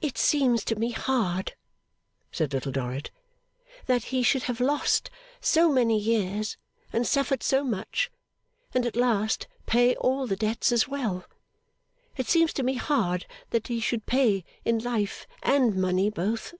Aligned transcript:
'It 0.00 0.18
seems 0.18 0.64
to 0.64 0.74
me 0.74 0.90
hard,' 0.90 1.54
said 2.32 2.52
Little 2.52 2.72
Dorrit, 2.72 3.12
'that 3.86 4.02
he 4.06 4.20
should 4.24 4.42
have 4.50 4.58
lost 4.58 5.10
so 5.40 5.70
many 5.70 5.96
years 5.96 6.56
and 6.92 7.06
suffered 7.06 7.40
so 7.44 7.62
much, 7.62 8.10
and 8.74 8.84
at 8.84 8.96
last 8.96 9.46
pay 9.64 9.94
all 9.94 10.26
the 10.26 10.34
debts 10.34 10.72
as 10.72 10.88
well. 10.88 11.24
It 12.16 12.26
seems 12.26 12.52
to 12.54 12.64
me 12.64 12.74
hard 12.74 13.26
that 13.50 13.68
he 13.68 13.78
should 13.78 14.06
pay 14.06 14.44
in 14.64 14.80
life 14.80 15.28
and 15.40 15.76
money 15.76 16.10
both. 16.10 16.54